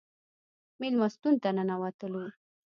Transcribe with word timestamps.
مېلمستون 0.79 1.33
ته 1.43 1.49
ننوتلو. 1.57 2.21